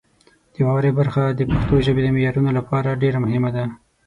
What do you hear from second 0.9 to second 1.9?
برخه د پښتو